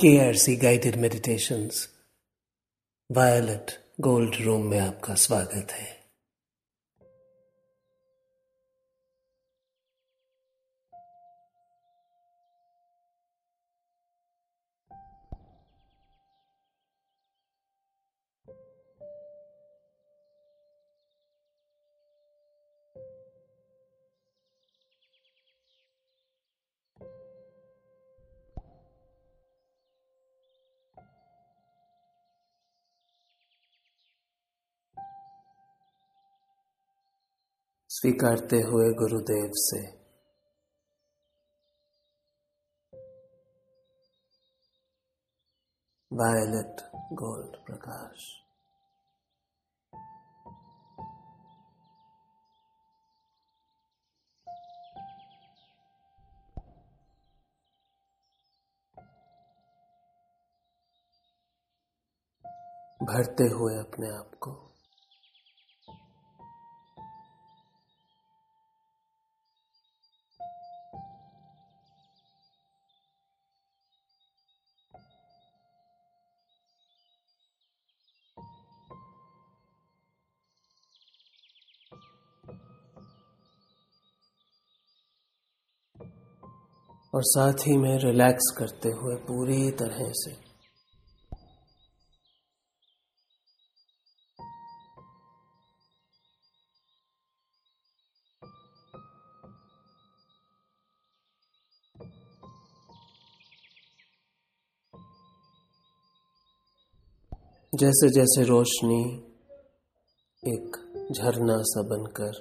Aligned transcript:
के 0.00 0.18
guided 0.56 0.96
meditations 0.96 1.88
Violet 3.12 3.72
gold 4.00 4.34
room 4.40 4.66
में 4.66 4.78
आपका 4.78 5.14
स्वागत 5.14 5.72
है। 5.72 5.99
स्वीकारते 38.00 38.56
हुए 38.56 38.92
गुरुदेव 38.94 39.50
से। 39.54 39.80
वायलेट 46.12 46.80
गोल्ड 47.12 47.56
प्रकाश 47.66 48.40
भरते 63.02 63.44
हुए 63.44 63.78
अपने 63.78 64.10
आप 64.10 64.30
को। 64.40 64.69
और 87.14 87.22
साथ 87.24 87.52
ही 87.52 87.76
में 87.76 87.98
रिलैक्स 87.98 88.54
करते 88.58 88.88
हुए 88.88 89.16
पूरी 89.16 89.70
तरह 89.70 90.12
से। 90.12 90.50
जैसे 107.74 108.08
जैसे 108.08 108.44
रोशनी 108.44 109.02
एक 110.44 110.76
झरना 111.12 111.56
सा 111.58 111.82
बनकर 111.82 112.32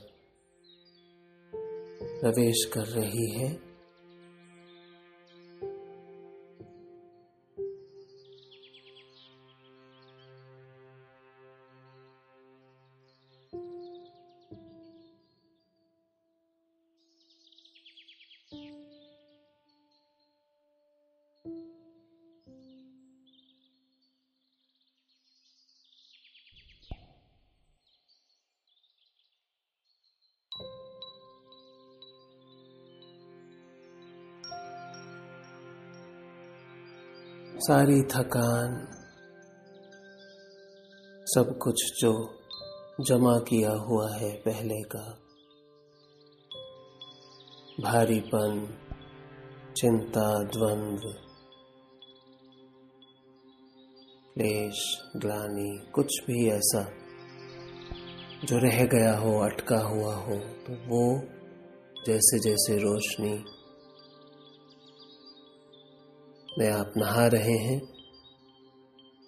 प्रवेश 2.21 2.65
कर 2.73 2.85
रही 2.85 3.31
है 3.31 3.68
सारी 37.59 38.01
थकान, 38.01 38.75
सब 41.25 41.57
कुछ 41.57 42.01
जो 42.01 42.11
जमा 43.01 43.39
किया 43.39 43.71
हुआ 43.71 44.15
है 44.15 44.31
पहले 44.35 44.81
का, 44.81 45.03
भारीपन, 47.81 48.77
चिंता, 49.77 50.43
द्वंद्व, 50.43 51.09
क्लेश, 54.33 54.97
ग्लानी, 55.17 55.91
कुछ 55.93 56.23
भी 56.27 56.49
ऐसा 56.49 56.83
जो 58.45 58.57
रह 58.57 58.85
गया 58.85 59.17
हो, 59.17 59.39
अटका 59.39 59.79
हुआ 59.79 60.15
हो 60.15 60.35
तो 60.35 60.73
वो 60.87 61.21
जैसे 62.05 62.39
जैसे 62.39 62.77
रोशनी 62.77 63.37
में 66.59 66.69
आप 66.69 66.93
नहा 66.97 67.27
रहे 67.27 67.57
हैं। 67.57 67.81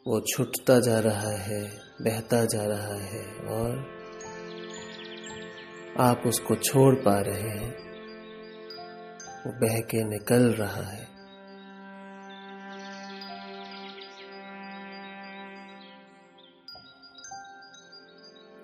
वो 0.08 0.22
छुटता 0.22 0.80
जा 0.80 1.00
रहा 1.00 1.38
है, 1.38 1.80
बहता 2.02 2.46
जा 2.46 2.66
रहा 2.66 2.96
है 2.96 3.26
और 3.26 4.02
आप 6.00 6.24
उसको 6.26 6.56
छोड़ 6.56 6.96
पा 6.96 7.22
रहे 7.22 7.50
हैं। 7.50 7.72
वो 9.46 9.60
बह 9.60 9.80
के 9.80 10.04
निकल 10.04 10.54
रहा 10.54 10.84
है। 10.84 11.08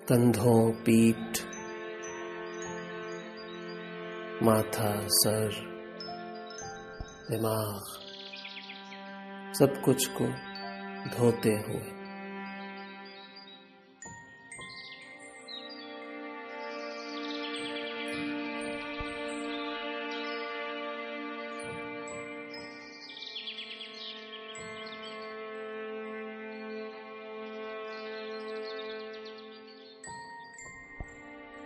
कंधों, 0.08 0.72
पीठ, 0.72 1.38
माथा, 4.42 5.06
सर, 5.08 5.50
दिमाग 7.30 8.07
सब 9.58 9.82
कुछ 9.82 10.06
को 10.06 10.24
धोते 11.08 11.50
हुए। 11.50 11.98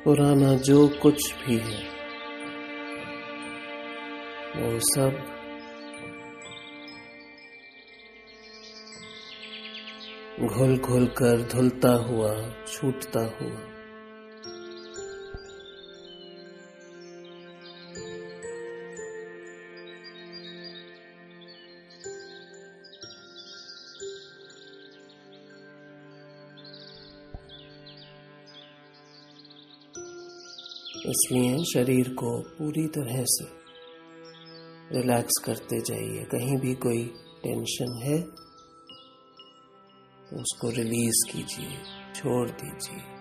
पुराना 0.04 0.54
जो 0.54 0.88
कुछ 0.88 1.34
भी 1.34 1.58
है 1.58 1.84
वो 4.56 4.78
सब 4.78 5.41
घुल 10.42 10.78
घुल 10.78 11.06
कर 11.06 11.48
धुलता 11.52 11.92
हुआ, 11.92 12.50
छूटता 12.72 13.20
हुआ। 13.20 13.72
इसलिए 31.06 31.64
शरीर 31.64 32.08
को 32.08 32.40
पूरी 32.40 32.86
तरह 32.86 33.24
से 33.28 33.44
रिलैक्स 34.98 35.42
करते 35.44 35.80
जाइए। 35.80 36.24
कहीं 36.24 36.56
भी 36.58 36.74
कोई 36.74 37.04
टेंशन 37.42 38.02
है 38.02 38.41
उसको 40.40 40.70
रिलीज़ 40.70 41.32
कीजिए 41.32 41.78
छोड़ 42.14 42.48
दीजिए। 42.50 43.11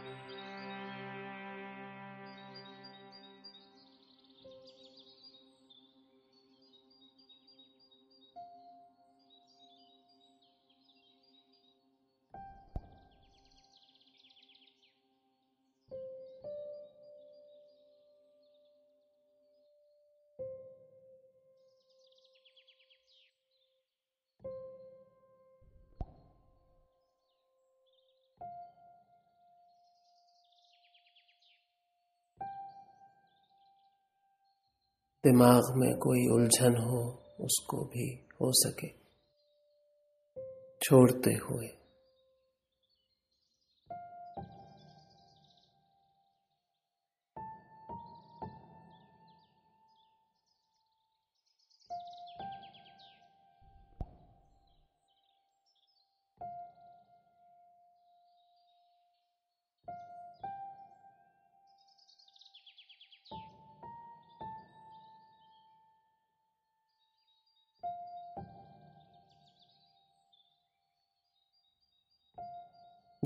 दिमाग 35.25 35.63
में 35.75 35.97
कोई 35.97 36.27
उलझन 36.27 36.77
हो 36.77 37.23
उसको 37.41 37.85
भी 37.85 38.27
हो 38.33 38.51
सके। 38.51 38.87
छोड़ते 40.81 41.33
हुए। 41.33 41.80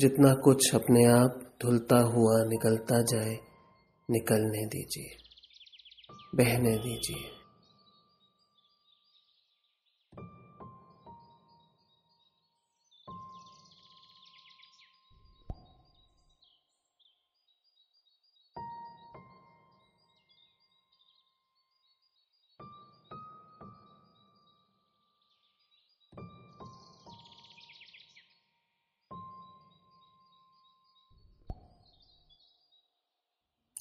जितना 0.05 0.33
कुछ 0.33 0.75
अपने 0.75 1.03
आप 1.05 1.55
धुलता 1.61 1.97
हुआ 1.99 2.33
निकलता 2.45 3.01
जाए 3.01 3.37
निकलने 4.09 4.65
दीजिए 4.65 5.15
बहने 6.35 6.77
दीजिए। 6.77 7.44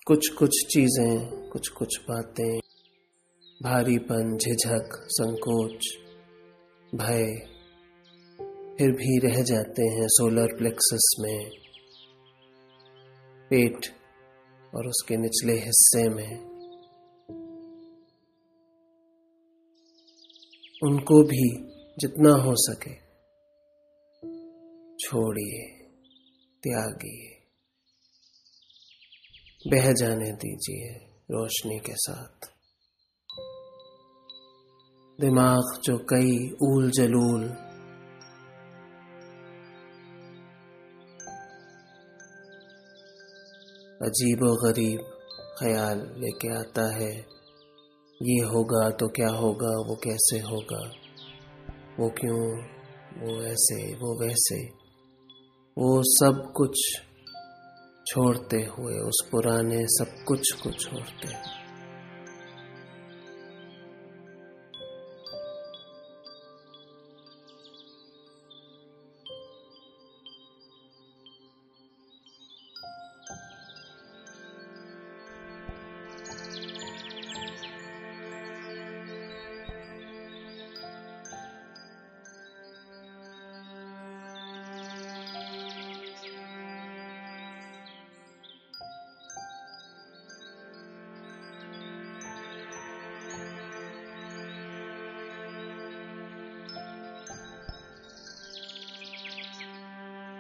कुछ 0.06 0.29
कुछ 0.29 0.51
चीज़ें 0.51 1.49
कुछ 1.49 1.69
कुछ 1.69 2.01
बातें। 2.01 2.59
भारीपन, 3.62 4.37
झिझक, 4.37 4.89
संकोच, 5.09 5.87
भय, 6.95 7.27
फिर 8.79 8.91
भी 8.91 9.19
रह 9.19 9.43
जाते 9.43 9.83
हैं 9.83 10.09
सोलर 10.09 10.56
प्लेक्सस 10.56 11.17
में। 11.21 11.51
पेट 13.51 13.87
और 14.75 14.87
उसके 14.87 15.17
निचले 15.17 15.53
हिस्से 15.53 16.09
में। 16.09 16.39
उनको 20.83 21.23
भी 21.23 21.49
जितना 21.99 22.35
हो 22.35 22.53
सके, 22.56 22.95
छोड़िए, 24.99 25.69
त्यागिए। 26.62 27.34
बह 29.67 29.93
जाने 29.93 30.33
दीजिए 30.33 30.93
रोशनी 31.31 31.79
के 31.79 31.93
साथ। 31.93 32.47
दिमाग 35.21 35.81
जो 35.85 35.99
कई 35.99 36.57
ऊल 36.63 36.91
जलूल। 36.91 37.45
अजीब 44.03 44.39
व 44.43 44.71
गरीब 44.71 45.01
ख्याल 45.59 45.99
लेके 45.99 46.59
आता 46.59 46.95
है, 46.95 47.27
ये 48.23 48.41
होगा 48.41 48.91
तो 48.91 49.09
क्या 49.09 49.29
होगा, 49.29 49.89
वो 49.89 49.97
कैसे 49.97 50.39
होगा? 50.39 50.89
वो 51.99 52.09
क्यों? 52.11 52.63
वो 53.21 53.43
ऐसे, 53.43 53.95
वो 53.95 54.21
वैसे। 54.21 54.69
वो 55.79 56.03
सब 56.03 56.53
कुछ 56.57 57.01
छोड़ते 58.06 58.56
हुए 58.56 58.95
उस 58.95 59.29
पुराने 59.31 59.87
सब 59.87 60.25
कुछ 60.25 60.53
को 60.53 60.71
छोड़ते 60.71 61.27
हुए। 61.27 61.64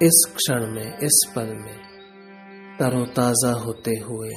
इस 0.02 0.24
क्षण 0.36 0.66
में 0.66 0.98
इस 0.98 1.20
पल 1.36 1.46
में 1.46 1.76
तरोताजा 2.78 3.52
होते 3.52 3.90
हुए 3.90 4.30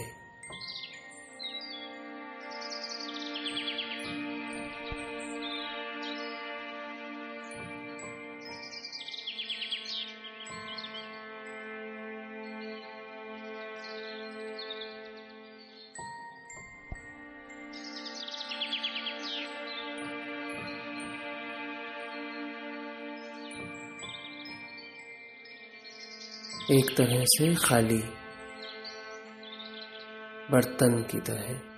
एक 26.87 26.97
तरह 26.97 27.23
से 27.25 27.55
खाली 27.55 28.03
बर्तन 30.51 31.05
की 31.11 31.19
तरह। 31.19 31.76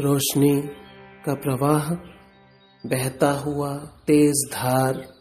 रोशनी 0.00 0.62
का 1.24 1.34
प्रवाह 1.34 1.94
बहता 2.86 3.30
हुआ 3.30 3.76
तेज 3.78 4.50
धार 4.52 5.14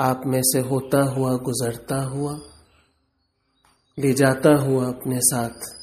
आप 0.00 0.20
में 0.26 0.40
से 0.42 0.60
होता 0.60 1.02
हुआ 1.02 1.36
गुजरता 1.36 2.02
हुआ 2.02 2.38
ले 3.98 4.12
जाता 4.12 4.56
हुआ 4.56 4.86
अपने 4.86 5.18
साथ। 5.20 5.76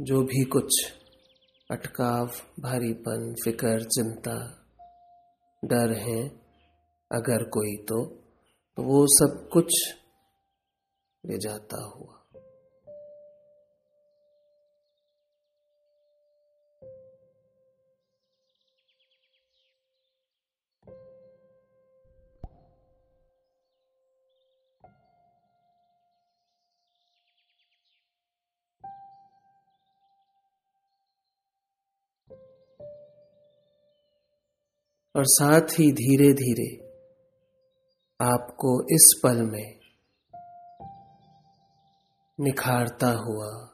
जो 0.00 0.22
भी 0.22 0.44
कुछ 0.44 0.92
अटकाव 1.70 2.26
भारीपन 2.60 3.34
फिकर 3.44 3.82
चिंता 3.82 4.66
डर 5.64 5.92
है 5.92 6.28
अगर 7.12 7.44
कोई 7.44 7.76
तो, 7.76 8.04
तो 8.76 8.82
वो 8.82 9.06
सब 9.06 9.48
कुछ 9.52 9.94
ले 11.26 11.38
जाता 11.38 11.84
हुआ। 11.84 12.23
और 35.16 35.24
साथ 35.26 35.60
ही 35.60 35.92
धीरे 35.92 36.32
धीरे 36.32 36.84
आपको 38.20 38.94
इस 38.94 39.20
पल 39.22 39.42
में 39.42 39.78
निखारता 42.40 43.10
हुआ 43.10 43.73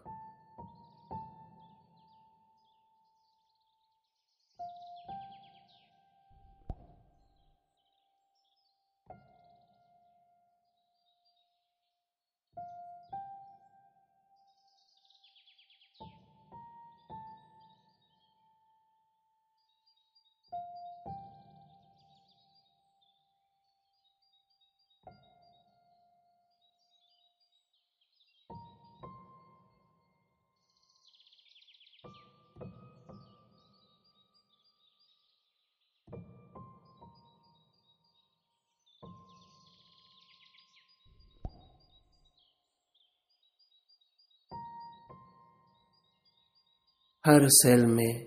हर 47.31 47.41
सेल 47.43 47.87
में 47.87 48.27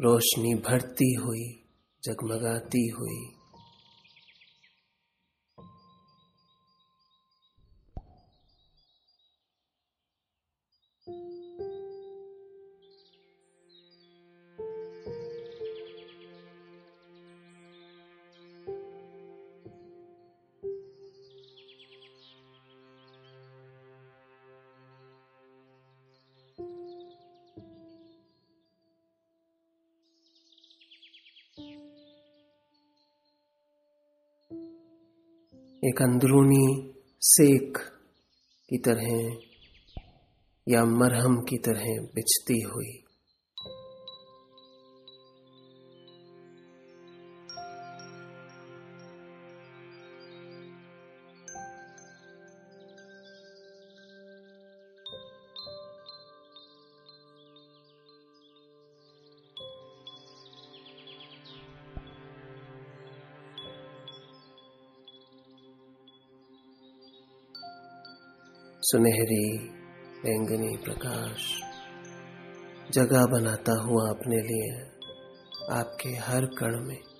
रोशनी 0.00 0.54
भरती 0.54 1.14
हुई 1.14 1.64
जगमगाती 2.04 2.88
हुई। 2.88 3.41
एक 35.84 36.02
अंदरूनी 36.02 36.92
सेक 37.20 37.78
की 38.68 38.78
तरह 38.78 39.36
या 40.68 40.84
मरहम 40.84 41.40
की 41.40 41.56
तरह 41.56 41.84
बिछती 42.14 42.60
हुई। 42.60 43.01
सुनहरी 68.92 69.58
बैंगनी 70.24 70.76
प्रकाश 70.76 71.44
जगह 72.92 73.26
बनाता 73.26 73.72
हुआ 73.82 74.08
अपने 74.10 74.36
लिए 74.36 74.72
आपके 75.72 76.08
हर 76.08 76.46
कण 76.46 76.88
में। 76.88 77.11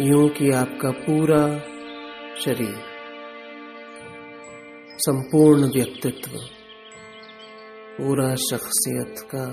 यूँ 0.00 0.28
कि 0.28 0.50
आपका 0.50 0.90
पूरा 0.90 1.58
शरीर। 2.40 2.82
संपूर्ण 4.98 5.62
व्यक्तित्व, 5.62 6.30
पूरा 7.98 8.34
शख्सियत 8.34 9.14
का 9.34 9.46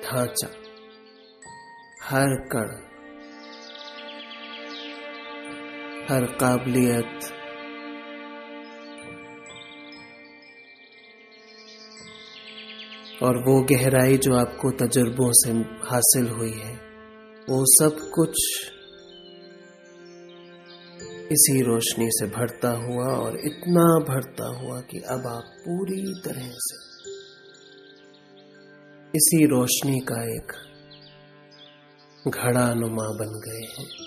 ढांचा, 0.00 0.48
हर 2.02 2.34
कण, 2.52 2.70
हर 6.08 6.24
काबिलियत। 6.24 7.20
और 13.22 13.38
वो 13.38 13.62
गहराई 13.62 14.16
जो 14.16 14.34
आपको 14.34 14.70
तजुर्बों 14.70 15.30
से 15.32 15.50
हासिल 15.88 16.28
हुई 16.28 16.52
है, 16.52 16.74
वो 17.48 17.64
सब 17.66 18.10
कुछ 18.14 18.34
इसी 21.32 21.62
रोशनी 21.62 22.06
से 22.10 22.26
भरता 22.26 22.70
हुआ 22.70 23.06
और 23.06 23.36
इतना 23.36 23.84
भरता 24.08 24.46
हुआ 24.46 24.80
कि 24.80 24.98
अब 24.98 25.26
आप 25.26 25.44
पूरी 25.58 26.14
तरह 26.24 26.50
से 26.50 26.76
इसी 29.14 29.46
रोशनी 29.46 30.00
का 30.00 30.22
एक 30.36 30.52
घड़ा 32.28 32.74
नुमा 32.74 33.06
बन 33.08 33.32
गए 33.46 33.62
हैं। 33.62 34.03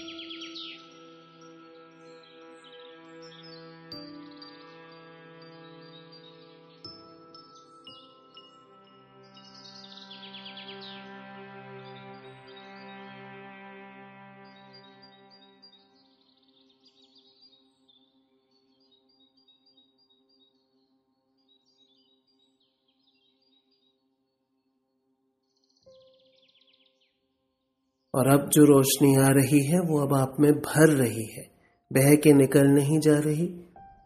और 28.18 28.28
अब 28.28 28.50
जो 28.50 28.64
रोशनी 28.64 29.16
आ 29.16 29.28
रही 29.28 29.66
है, 29.66 29.80
वो 29.80 30.08
अब 30.08 30.14
आप 30.14 30.34
में 30.40 30.54
भर 30.54 30.90
रही 30.90 31.26
है। 31.26 31.50
बह 31.94 32.16
के 32.16 32.34
निकल 32.34 32.68
नहीं 32.68 33.00
जा 33.00 33.20
रही, 33.20 33.48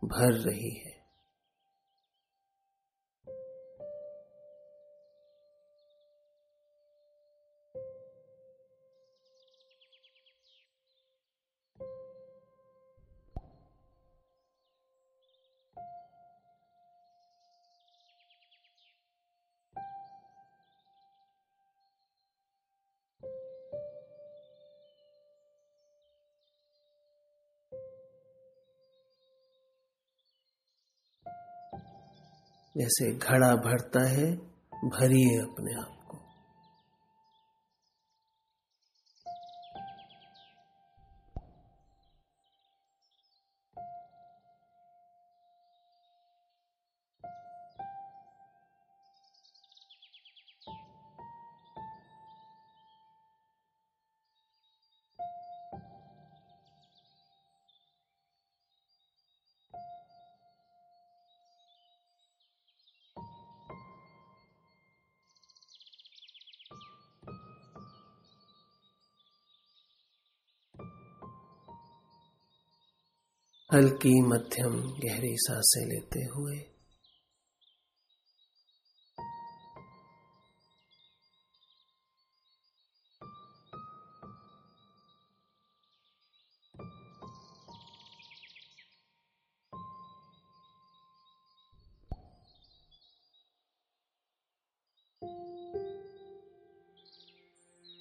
भर 0.06 0.34
रही 0.34 0.70
है। 0.70 0.91
जैसे 32.82 33.12
घड़ा 33.14 33.56
भरता 33.66 34.08
है 34.10 34.30
भरिए 34.86 35.38
अपने 35.40 35.74
आप 35.82 36.01
हल्की 73.74 74.22
मध्यम 74.22 74.74
गहरी 75.00 75.36
साँसें 75.38 75.86
लेते 75.86 76.24
हुए। 76.24 76.58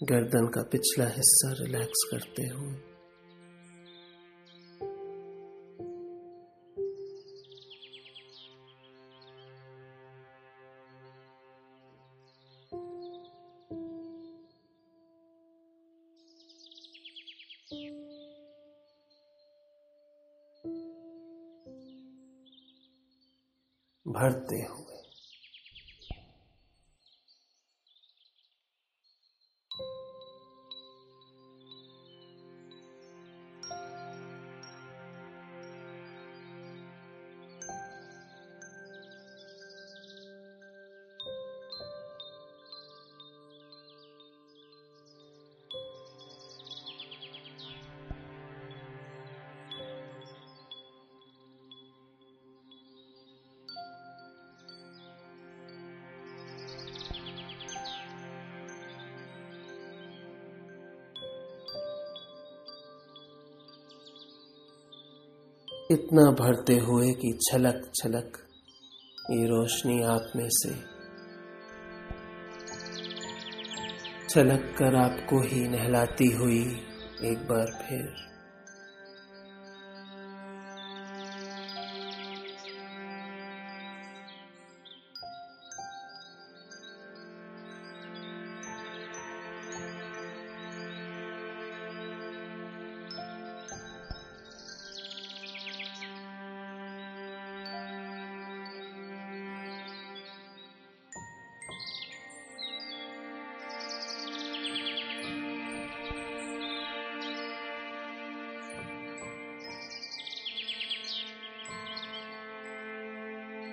गर्दन 0.03 0.47
का 0.47 0.63
पिछला 0.63 1.05
हिस्सा 1.05 1.53
रिलैक्स 1.53 2.09
करते 2.11 2.43
हुए 2.43 3.00
भरते 24.07 24.57
हुए 24.63 24.90
इतना 65.93 66.31
भरते 66.31 66.75
हुए 66.79 67.13
कि 67.13 67.39
छलक 67.43 67.91
छलक 67.95 68.39
ये 69.31 69.47
रोशनी 69.47 70.03
आप 70.03 70.33
में 70.37 70.49
से 70.49 70.75
छलक 74.29 74.75
कर 74.79 74.95
आपको 74.95 75.43
ही 75.43 75.69
नहलाती 75.69 76.27
हुई 76.27 76.63
एक 77.25 77.47
बार 77.49 77.67
फिर। 77.89 78.30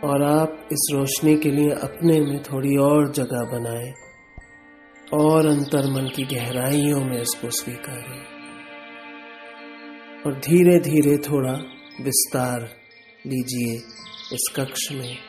और 0.07 0.23
आप 0.23 0.69
इस 0.71 0.87
रोशनी 0.93 1.37
के 1.37 1.51
लिए 1.51 1.69
अपने 1.69 2.19
में 2.21 2.43
थोड़ी 2.43 2.77
और 2.77 3.11
जगह 3.11 3.43
बनाएँ 3.43 3.93
और 5.13 5.45
अंतर 5.45 5.91
मन 5.91 6.09
की 6.15 6.23
गहराइयों 6.23 7.01
में 7.01 7.21
इसको 7.21 7.49
स्वीकारें 7.49 8.37
और 10.25 10.33
धीरे 10.33 10.79
धीरे 10.79 11.17
थोड़ा 11.17 11.53
विस्तार 12.01 12.61
लीजिए 13.27 13.73
इस 14.33 14.53
कक्ष 14.55 14.91
में। 14.91 15.26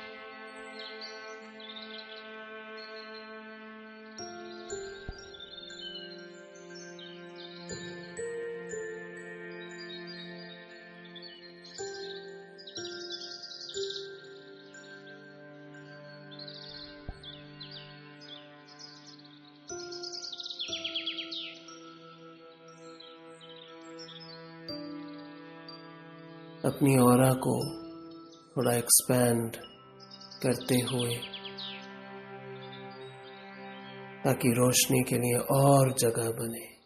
को 27.47 27.55
थोड़ा 28.57 28.75
एक्सपैंड 28.75 29.57
करते 30.43 30.75
हुए 30.75 31.15
ताकि 34.25 34.49
रोशनी 34.49 35.03
के 35.03 35.17
लिए 35.17 35.39
और 35.51 35.93
जगह 35.99 36.31
बने। 36.31 36.78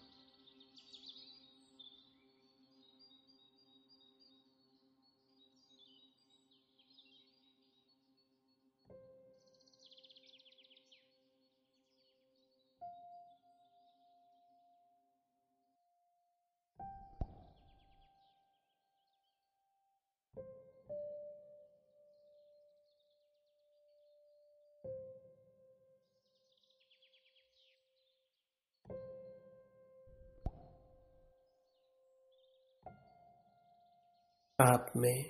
आप 34.62 34.92
में 34.96 35.24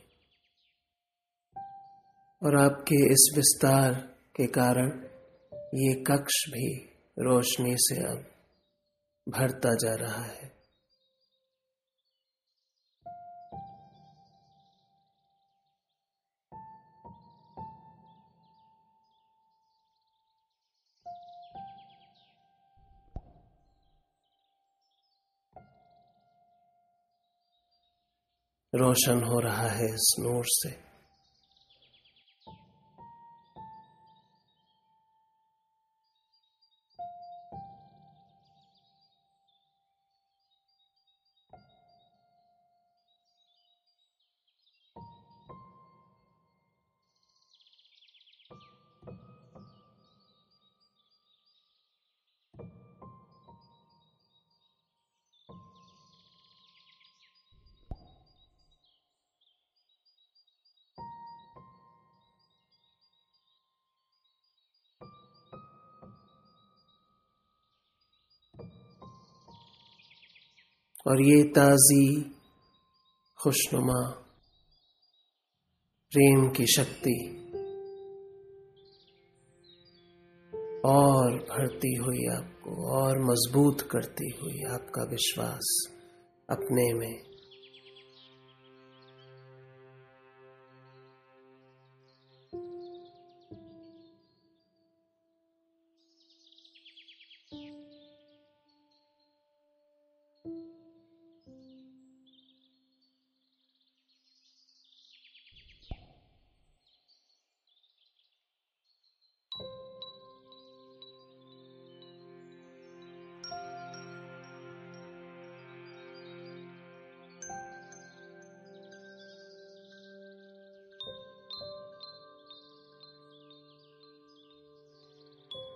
और 2.42 2.57
आपके 2.57 3.12
इस 3.12 3.33
विस्तार 3.37 3.95
के 4.37 4.47
कारण 4.47 4.88
ये 5.75 5.95
कक्ष 5.95 6.35
भी 6.49 6.85
रोशनी 7.18 7.75
से 7.79 7.97
अब 7.97 8.25
भरता 9.29 9.75
जा 9.75 9.95
रहा 9.95 10.25
है। 10.25 10.62
रोशन 28.74 29.22
हो 29.22 29.38
रहा 29.40 29.68
है 29.68 29.87
इस 29.87 30.16
नूर 30.20 30.44
से। 30.46 30.91
और 71.06 71.22
ये 71.22 71.42
ताज़ी, 71.44 72.34
खुशनुमा, 73.42 74.10
प्रेम 76.12 76.48
की 76.50 76.66
शक्ति 76.66 77.38
और 80.84 81.36
भरती 81.36 81.94
हुई 81.94 82.26
आपको, 82.36 82.92
और 82.92 83.18
मज़बूत 83.18 83.80
करती 83.80 84.30
हुई 84.42 84.62
आपका 84.62 85.02
विश्वास 85.02 85.86
अपने 86.50 86.94
में 86.94 87.32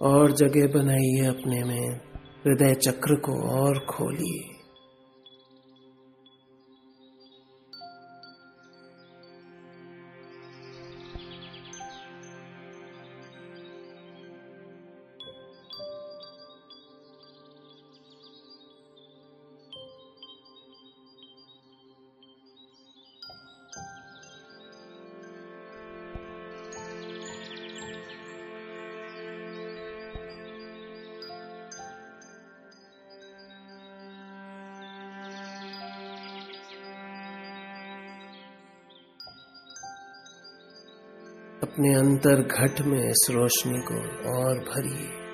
और 0.03 0.33
जगह 0.33 0.67
बनाइए 0.67 1.27
अपने 1.27 1.65
में। 1.65 2.01
हृदय 2.47 2.75
चक्र 2.75 3.15
को 3.15 3.49
और 3.49 3.79
खोलिए। 3.79 4.56
अपने 41.77 41.95
अंतर 41.95 42.41
घट 42.43 42.81
में 42.81 43.11
इस 43.11 43.27
रोशनी 43.31 43.79
को 43.79 43.97
और 44.33 44.59
भरिए। 44.59 45.26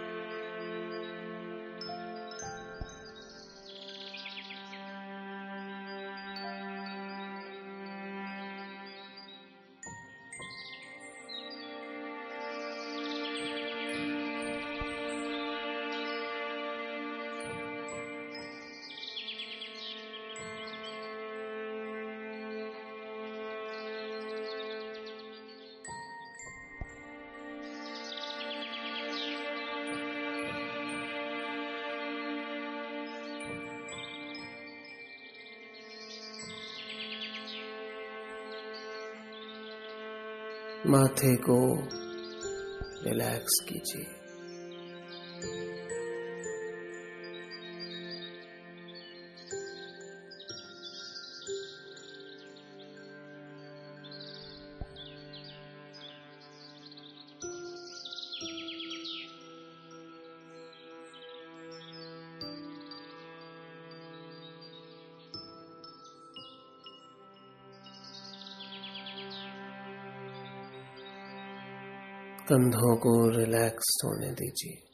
माथे 40.92 41.36
को 41.36 41.88
रिलैक्स 43.04 43.64
कीजिए। 43.68 44.21
कंधों 72.52 72.96
को 72.96 73.28
रिलैक्स 73.28 74.00
होने 74.04 74.32
दीजिए। 74.32 74.91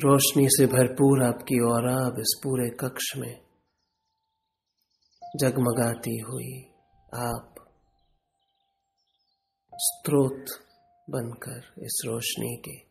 रोशनी 0.00 0.46
से 0.46 0.66
भरपूर 0.66 1.22
आपकी 1.22 1.60
और 1.72 1.86
अब 1.86 2.18
इस 2.18 2.40
पूरे 2.42 2.70
कक्ष 2.70 3.16
में 3.16 3.40
जगमगाती 5.36 6.18
हुई 6.18 6.62
आप 7.14 7.54
स्त्रोत 9.74 10.44
बनकर 11.10 11.82
इस 11.82 12.02
रोशनी 12.06 12.56
के 12.56 12.90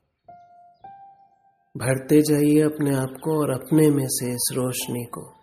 भरते 1.78 2.22
जाइए 2.22 2.62
अपने 2.62 2.96
आप 2.96 3.10
को 3.24 3.42
और 3.42 3.52
अपने 3.52 3.90
में 3.90 4.08
से 4.08 4.32
इस 4.32 4.50
रोशनी 4.54 5.06
को। 5.06 5.34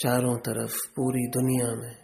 चारों 0.00 0.38
तरफ़ 0.38 0.74
पूरी 0.74 1.26
दुनिया 1.26 1.74
में। 1.74 1.96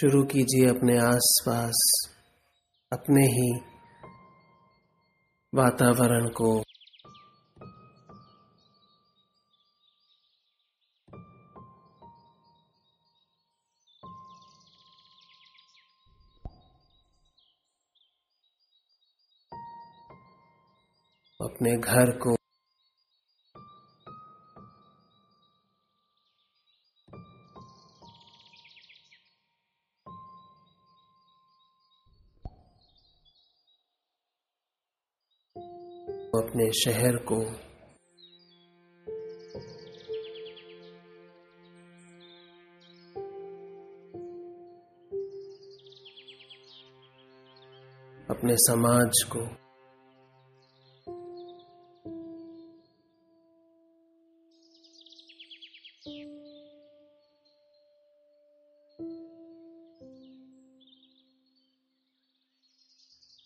शुरू 0.00 0.24
कीजिए 0.24 0.68
अपने 0.68 0.98
आसपास, 0.98 2.02
अपने 2.92 3.26
ही 3.26 3.77
वातावरण 5.54 6.28
को। 6.28 6.58
अपने 21.40 21.76
घर 21.76 22.10
को 22.18 22.37
अपने 36.28 36.72
शहर 36.72 37.16
को। 37.16 37.40
अपने 48.34 48.54
समाज 48.56 49.12
को। 49.24 49.40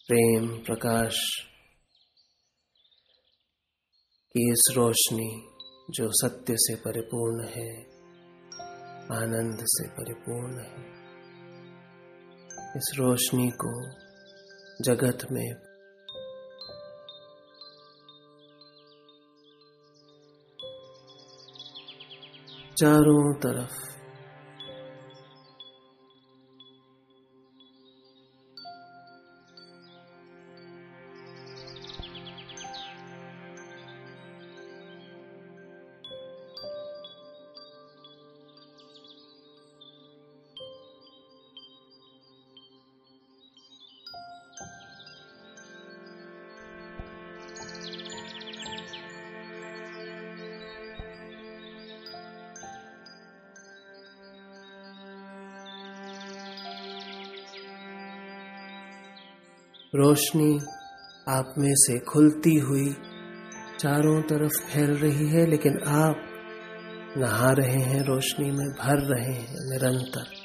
प्रेम 0.08 0.64
प्रकाश 0.64 1.51
कि 4.36 4.50
इस 4.52 4.74
रोशनी 4.76 5.48
जो 5.90 6.08
सत्य 6.10 6.54
से 6.56 6.74
परिपूर्ण 6.74 7.44
है, 7.44 7.82
आनंद 9.22 9.58
से 9.62 9.88
परिपूर्ण 9.88 10.60
है। 10.60 10.92
इस 12.76 12.92
रोशनी 12.98 13.50
को 13.50 13.90
जगत 14.84 15.18
में 15.32 15.54
चारों 22.76 23.34
तरफ़ 23.34 23.91
रोशनी 59.94 60.60
आप 61.28 61.54
में 61.58 61.74
से 61.74 61.98
खुलती 61.98 62.54
हुई 62.54 62.92
चारों 63.78 64.22
तरफ़ 64.22 64.52
फैल 64.52 64.90
रही 64.90 65.28
है, 65.28 65.46
लेकिन 65.46 65.78
आप 65.86 66.16
नहा 67.16 67.50
रहे 67.52 67.80
हैं, 67.80 68.04
रोशनी 68.04 68.50
में 68.50 68.68
भर 68.68 68.98
रहे 68.98 69.32
हैं 69.32 69.56
निरंतर। 69.60 70.41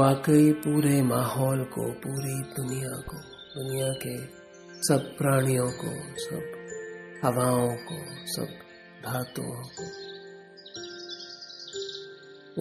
वाकई 0.00 0.52
पूरे 0.52 1.02
माहौल 1.02 1.64
को, 1.64 1.92
पूरी 1.92 2.42
दुनिया 2.42 3.00
को, 3.00 3.16
दुनिया 3.54 3.88
के 3.88 4.26
सब 4.88 5.16
प्राणियों 5.18 5.66
को, 5.70 5.90
सब 6.18 6.44
हवाओं 7.24 7.76
को, 7.76 7.98
सब 8.26 8.46
धातुओं 9.06 9.62
को, 9.62 9.84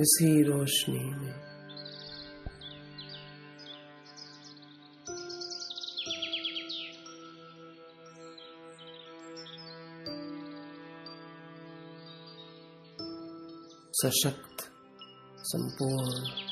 इसी 0.01 0.43
रोशनी 0.43 1.03
में। 1.13 1.33
सशक्त, 13.91 14.71
संपूर्ण 15.41 16.48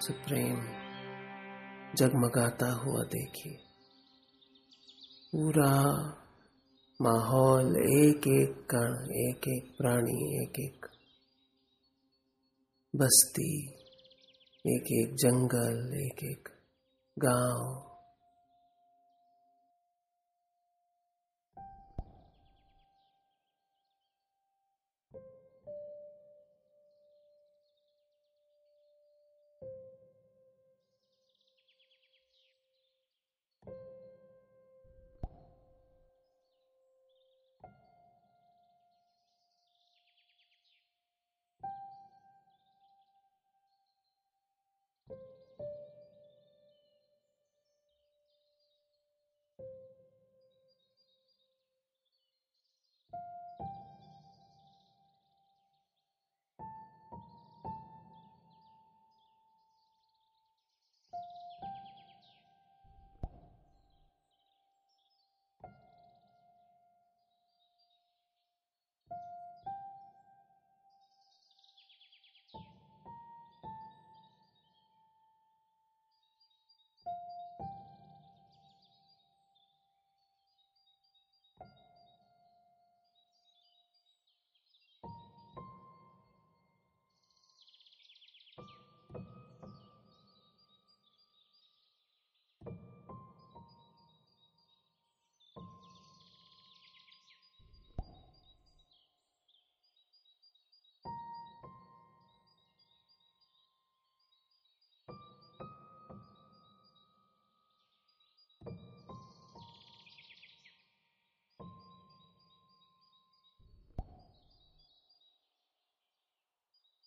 से 0.00 0.12
प्रेम 0.12 0.60
जगमगाता 1.94 2.72
हुआ 2.72 3.02
देखिए 3.02 3.56
पूरा 5.32 5.72
माहौल 7.00 7.76
एक 7.76 8.28
एक 8.28 8.56
कण, 8.70 8.94
एक 9.28 9.48
एक 9.48 9.76
प्राणी, 9.78 10.42
एक 10.42 10.60
एक 10.60 10.86
बस्ती, 12.96 13.66
एक 14.64 14.92
एक 14.92 15.14
जंगल, 15.14 16.02
एक 16.06 16.24
एक 16.24 16.48
गाँव 17.18 17.89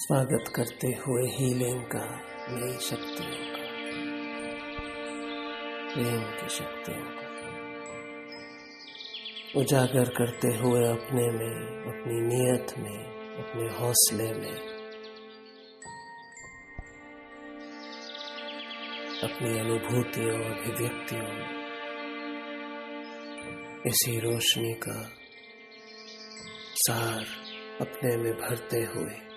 स्वागत 0.00 0.52
करते 0.54 0.88
हुए 0.88 1.22
हीलिंग 1.28 1.82
का 1.82 2.04
नई 2.48 2.78
शक्तियों 2.78 3.40
का, 3.50 3.64
प्रेम 5.94 6.22
की 6.22 6.48
शक्तियों 6.48 7.04
का। 7.10 7.26
उजागर 9.60 10.04
करते 10.04 10.48
हुए 10.48 10.88
अपने 10.88 11.30
में, 11.30 11.56
अपनी 11.84 12.20
नीयत 12.20 12.74
में, 12.78 13.04
अपने 13.44 13.78
हौसले 13.78 14.32
में, 14.32 14.56
अपनी 19.22 19.58
अनुभूतियों, 19.58 20.38
अभिव्यक्तियों 20.44 21.30
इसी 23.86 24.20
रोशनी 24.20 24.74
का 24.74 25.10
सार 26.74 27.26
अपने 27.80 28.16
में 28.16 28.32
भरते 28.32 28.76
हुए 28.76 29.29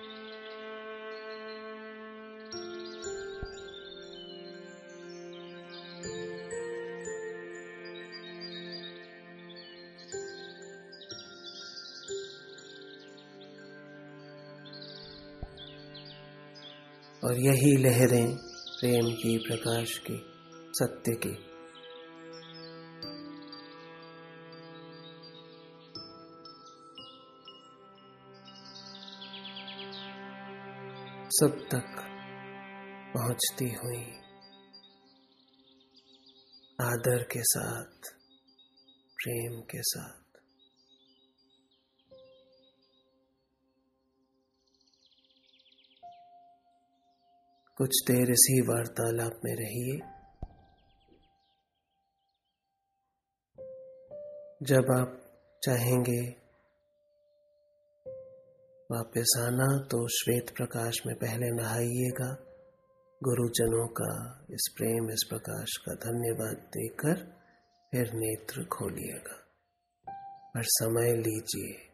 और 17.34 17.40
यही 17.40 17.76
लहरें 17.76 18.36
प्रेम 18.80 19.14
की, 19.14 19.38
प्रकाश 19.38 19.98
की, 19.98 20.16
सत्य 20.72 21.12
की। 21.14 21.32
सब 31.30 31.68
तक 31.70 31.96
पहुँचती 33.16 33.64
हुई, 33.64 34.04
आदर 36.80 37.22
के 37.22 37.42
साथ, 37.42 38.12
प्रेम 39.16 39.60
के 39.60 39.82
साथ। 39.82 40.23
कुछ 47.76 47.90
देर 48.10 48.30
इसी 48.30 48.60
वार्तालाप 48.60 49.40
में 49.44 49.54
रहिए। 49.56 49.98
जब 54.62 54.84
आप 54.98 55.20
चाहेंगे 55.64 56.28
वापस 58.90 59.34
आना 59.38 59.82
तो 59.82 60.08
श्वेत 60.08 60.50
प्रकाश 60.56 60.98
में 61.06 61.16
पहले 61.16 61.50
नहाइएगा। 61.50 62.36
गुरुजनों 63.22 63.86
का 63.86 64.44
इस 64.50 64.74
प्रेम, 64.76 65.10
इस 65.10 65.26
प्रकाश 65.28 65.76
का 65.76 65.94
धन्यवाद 65.94 66.56
देकर 66.56 67.16
फिर 67.90 68.12
नेत्र 68.14 68.64
खोलिएगा। 68.64 69.40
पर 70.48 70.62
समय 70.62 71.16
लीजिए। 71.16 71.93